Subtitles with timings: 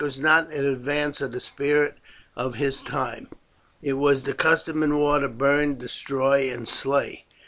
[0.01, 1.99] Beric was not in advance of the spirit
[2.35, 3.27] of his time.
[3.83, 7.25] It was the custom in war to burn, destroy, and slay.